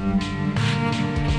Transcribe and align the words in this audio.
Me 0.00 1.29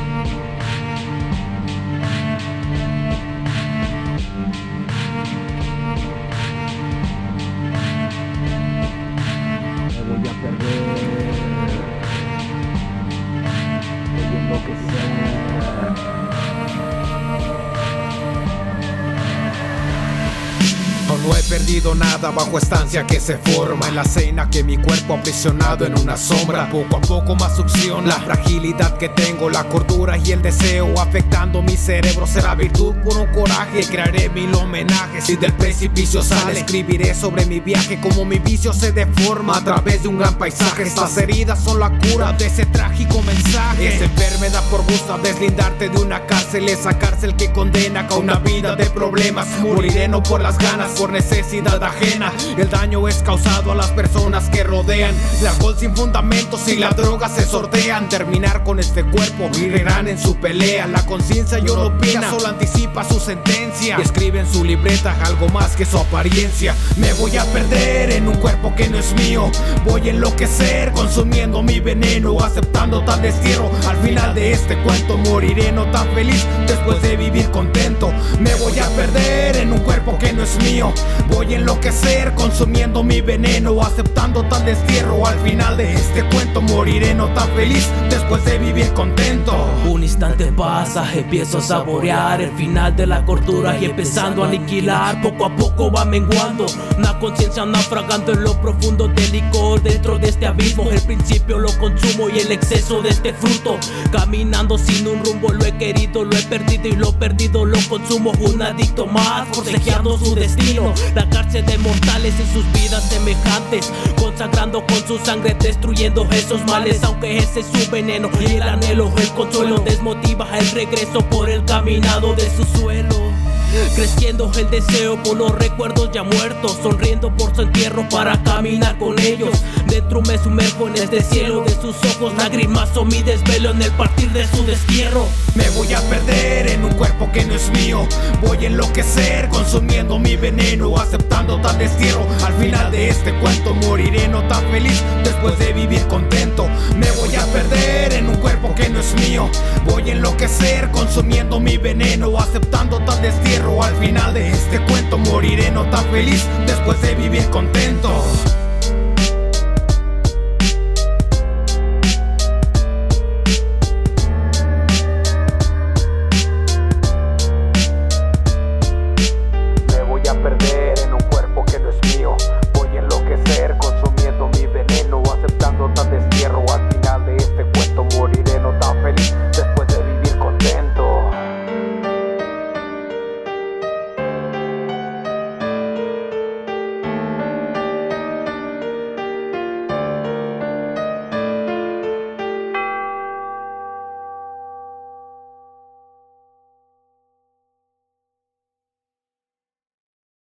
perdido 21.52 21.94
nada 21.96 22.32
bajo 22.32 22.58
estancia 22.58 23.06
que 23.06 23.20
se 23.20 23.38
forma 23.38 23.86
en 23.90 23.96
la 23.98 24.06
cena 24.06 24.50
que 24.50 24.64
mi 24.64 24.78
cuerpo 24.78 25.16
aprisionado 25.16 25.86
en 25.86 26.00
una 26.00 26.16
sombra. 26.16 26.70
Poco 26.72 26.96
a 26.96 27.02
poco 27.02 27.36
más 27.36 27.58
succiona 27.58 28.08
la 28.08 28.22
fragilidad 28.22 28.98
que 28.98 29.10
tengo, 29.10 29.50
la 29.50 29.66
cordura 29.66 30.18
y 30.18 30.32
el 30.32 30.42
deseo 30.42 30.98
afectando 30.98 31.62
mi 31.62 31.76
cerebro. 31.76 32.26
Será 32.26 32.56
virtud 32.56 32.96
por 33.04 33.18
un 33.18 33.28
coraje, 33.34 33.84
crearé 33.84 34.30
mil 34.30 34.56
homenajes. 34.56 35.26
Si 35.26 35.36
del 35.36 35.52
precipicio 35.52 36.24
sale, 36.24 36.58
escribiré 36.58 37.14
sobre 37.14 37.46
mi 37.46 37.60
viaje 37.60 38.00
como 38.00 38.24
mi 38.24 38.40
vicio 38.40 38.72
se 38.72 38.94
deforma 38.94 39.58
a 39.58 39.62
través 39.62 40.04
de 40.04 40.08
un 40.08 40.20
gran 40.20 40.36
paisaje. 40.36 40.84
Estas 40.84 41.18
heridas 41.18 41.62
son 41.62 41.82
la 41.82 41.92
cura 42.00 42.32
de 42.32 42.46
ese 42.46 42.66
trágico 42.66 43.22
mensaje. 43.24 43.94
Esa 43.94 44.06
enfermedad 44.06 44.64
por 44.70 44.86
gusto 44.86 45.18
deslindarte 45.18 45.90
de 45.90 45.98
una 45.98 46.26
cárcel, 46.28 46.70
esa 46.70 46.98
cárcel 46.98 47.36
que 47.36 47.52
condena 47.52 48.08
a 48.10 48.16
una 48.16 48.36
vida 48.36 48.78
de 48.78 48.86
problemas. 48.86 49.48
Moriré 49.60 50.08
no 50.08 50.24
por 50.24 50.42
las 50.42 50.58
ganas, 50.58 50.92
por 50.92 51.12
necesidad 51.12 51.41
ajena. 51.82 52.32
El 52.58 52.70
daño 52.70 53.08
es 53.08 53.24
causado 53.24 53.72
a 53.72 53.76
las 53.76 53.92
personas 53.92 54.50
que 54.50 54.64
rodean. 54.64 55.16
El 55.40 55.48
alcohol 55.48 55.76
sin 55.78 55.96
fundamentos 55.96 56.68
y 56.68 56.76
la 56.76 56.90
droga 56.92 57.30
se 57.30 57.46
sortean. 57.46 58.10
Terminar 58.10 58.64
con 58.64 58.80
este 58.80 59.04
cuerpo, 59.04 59.50
mirarán 59.60 60.08
en 60.08 60.20
su 60.20 60.36
pelea. 60.36 60.88
La 60.88 61.06
conciencia 61.06 61.60
opina, 61.60 62.30
solo 62.30 62.48
anticipa 62.48 63.04
su 63.04 63.20
sentencia. 63.20 63.98
Y 63.98 64.02
escribe 64.02 64.40
en 64.40 64.52
su 64.52 64.64
libreta 64.64 65.16
algo 65.24 65.50
más 65.50 65.76
que 65.76 65.86
su 65.86 65.98
apariencia. 65.98 66.76
Me 66.98 67.12
voy 67.14 67.36
a 67.38 67.46
perder 67.46 68.12
en 68.12 68.28
un 68.28 68.36
cuerpo 68.36 68.74
que 68.76 68.88
no 68.90 69.00
es 69.00 69.14
mío. 69.14 69.50
Voy 69.86 70.08
a 70.08 70.12
enloquecer 70.12 70.92
consumiendo 70.92 71.64
mi 71.64 71.80
veneno, 71.80 72.40
aceptando 72.40 73.04
tal 73.04 73.22
destierro. 73.22 73.72
Al 73.88 73.98
final 73.98 74.36
de 74.36 74.52
este 74.52 74.78
cuento 74.84 75.18
moriré 75.18 75.72
no 75.72 75.86
tan 75.92 76.08
feliz 76.14 76.46
después 76.68 77.02
de 77.02 77.16
vivir 77.16 77.50
contento. 77.50 78.14
Me 78.40 78.54
voy 78.56 78.78
a 78.80 78.88
perder 78.90 79.58
en 79.58 79.74
un 79.74 79.80
cuerpo 79.80 80.18
que 80.18 80.34
no 80.34 80.44
es 80.44 80.58
mío. 80.64 80.94
Voy 81.32 81.54
a 81.54 81.58
enloquecer 81.58 82.34
consumiendo 82.36 83.04
mi 83.04 83.22
veneno, 83.22 83.82
aceptando 83.82 84.44
tal 84.44 84.66
destierro. 84.66 85.26
Al 85.26 85.40
final 85.40 85.78
de 85.78 85.94
este 85.94 86.24
cuento 86.30 86.62
moriré 86.62 87.14
no 87.14 87.28
tan 87.34 87.50
feliz 87.50 87.90
después 88.10 88.44
de 88.46 88.60
vivir 88.60 88.94
contento. 88.94 89.54
Un 89.88 90.04
instante 90.04 90.52
pasa, 90.52 91.12
empiezo 91.14 91.58
a 91.58 91.62
saborear 91.62 92.42
el 92.42 92.52
final 92.52 92.96
de 92.96 93.08
la 93.08 93.26
cordura 93.26 93.78
y 93.78 93.86
empezando 93.86 94.44
a 94.44 94.48
aniquilar. 94.48 95.22
Poco 95.22 95.46
a 95.46 95.56
poco 95.56 95.92
va 95.92 96.06
menguando, 96.06 96.66
una 96.98 97.18
conciencia 97.20 97.66
naufragando 97.66 98.34
en 98.34 98.44
lo 98.44 98.60
profundo 98.62 99.08
del 99.08 99.32
licor. 99.32 99.82
Dentro 99.82 100.18
de 100.18 100.30
este 100.30 100.46
abismo, 100.46 100.90
el 100.92 101.02
principio 101.02 101.58
lo 101.58 101.76
consumo 101.80 102.30
y 102.30 102.40
el 102.40 102.52
exceso 102.52 103.02
de 103.02 103.10
este 103.10 103.34
fruto. 103.34 103.78
Caminando 104.12 104.78
sin 104.78 105.08
un 105.08 105.24
rumbo, 105.24 105.52
lo 105.52 105.66
he 105.66 105.78
querido, 105.78 106.24
lo 106.24 106.36
he 106.38 106.44
perdido 106.44 106.88
y 106.88 106.96
lo 106.96 107.18
perdido 107.18 107.66
lo 107.66 107.80
consumo. 107.90 108.32
Un 108.42 108.62
adicto 108.62 109.08
más, 109.08 109.48
forcejeando 109.50 110.18
su 110.18 110.36
destino. 110.36 110.94
Cárcel 111.30 111.66
de 111.66 111.78
mortales 111.78 112.34
en 112.40 112.54
sus 112.54 112.72
vidas 112.72 113.08
semejantes, 113.10 113.92
consagrando 114.18 114.86
con 114.86 115.08
su 115.08 115.18
sangre, 115.20 115.56
destruyendo 115.60 116.28
esos 116.32 116.64
males. 116.66 117.04
Aunque 117.04 117.38
ese 117.38 117.62
es 117.62 117.68
su 117.68 117.92
veneno 117.92 118.30
y 118.40 118.56
el 118.56 118.64
anhelo, 118.64 119.12
el 119.18 119.30
consuelo 119.30 119.80
desmotiva 119.80 120.48
el 120.58 120.70
regreso 120.72 121.22
por 121.30 121.50
el 121.50 121.64
caminado 121.66 122.34
de 122.36 122.50
su 122.56 122.64
suelo. 122.64 123.51
Creciendo 123.96 124.52
el 124.58 124.70
deseo 124.70 125.22
por 125.24 125.38
los 125.38 125.58
recuerdos 125.58 126.10
ya 126.12 126.24
muertos, 126.24 126.78
sonriendo 126.84 127.34
por 127.38 127.56
su 127.56 127.62
entierro 127.62 128.08
para 128.10 128.42
caminar 128.44 128.98
con 128.98 129.18
ellos. 129.18 129.64
Dentro 129.88 130.22
me 130.22 130.38
sumerjo 130.38 130.90
en 130.90 130.96
este 130.98 131.24
cielo 131.24 131.64
de 131.64 131.72
sus 131.76 131.96
ojos, 132.16 132.34
lágrimas 132.36 132.96
o 132.98 133.06
mi 133.06 133.24
desvelo 133.24 133.72
en 133.72 133.82
el 133.82 133.92
partir 133.92 134.30
de 134.32 134.46
su 134.46 134.66
destierro. 134.66 135.26
Me 135.56 135.70
voy 135.70 135.94
a 135.94 136.02
perder 136.02 136.68
en 136.68 136.84
un 136.84 136.94
cuerpo 136.96 137.32
que 137.32 137.46
no 137.46 137.56
es 137.56 137.70
mío. 137.72 138.06
Voy 138.42 138.58
a 138.66 138.68
enloquecer 138.68 139.48
consumiendo 139.48 140.20
mi 140.20 140.36
veneno, 140.36 140.98
aceptando 140.98 141.60
tal 141.62 141.78
destierro. 141.78 142.28
Al 142.46 142.54
final 142.54 142.92
de 142.92 143.08
este 143.10 143.34
cuento 143.40 143.74
moriré 143.74 144.28
no 144.28 144.46
tan 144.50 144.66
feliz 144.72 145.02
después 145.24 145.58
de 145.60 145.72
vivir 145.72 146.06
contento. 146.08 146.68
Me 146.98 147.10
voy 147.12 147.34
a 147.36 147.46
perder 147.46 148.14
en 148.14 148.28
un 148.28 148.36
cuerpo 148.36 148.76
que 148.76 148.90
no 148.90 149.00
es 149.00 149.14
mío. 149.14 149.50
Voy 149.86 150.10
a 150.10 150.14
enloquecer 150.14 150.92
consumiendo 150.92 151.60
mi 151.60 151.78
veneno, 151.78 152.38
aceptando 152.38 153.00
tal 153.00 153.22
destierro. 153.22 153.61
Al 153.62 153.96
final 153.98 154.34
de 154.34 154.50
este 154.50 154.80
cuento 154.86 155.20
moriré 155.20 155.70
no 155.70 155.86
tan 155.90 156.04
feliz 156.06 156.48
después 156.66 157.00
de 157.02 157.14
vivir 157.14 157.48
contento. 157.50 158.10